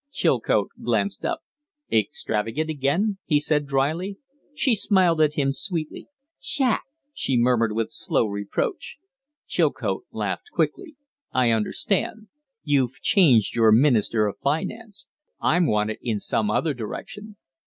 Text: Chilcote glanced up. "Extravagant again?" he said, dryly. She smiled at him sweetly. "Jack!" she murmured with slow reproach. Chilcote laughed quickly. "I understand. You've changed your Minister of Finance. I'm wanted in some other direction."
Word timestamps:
Chilcote 0.11 0.69
glanced 0.81 1.23
up. 1.25 1.43
"Extravagant 1.91 2.71
again?" 2.71 3.19
he 3.23 3.39
said, 3.39 3.67
dryly. 3.67 4.17
She 4.55 4.73
smiled 4.73 5.21
at 5.21 5.35
him 5.35 5.51
sweetly. 5.51 6.07
"Jack!" 6.41 6.85
she 7.13 7.37
murmured 7.37 7.73
with 7.73 7.91
slow 7.91 8.25
reproach. 8.25 8.97
Chilcote 9.45 10.05
laughed 10.11 10.49
quickly. 10.51 10.95
"I 11.33 11.51
understand. 11.51 12.29
You've 12.63 12.99
changed 13.03 13.55
your 13.55 13.71
Minister 13.71 14.25
of 14.25 14.39
Finance. 14.39 15.05
I'm 15.39 15.67
wanted 15.67 15.99
in 16.01 16.17
some 16.17 16.49
other 16.49 16.73
direction." 16.73 17.37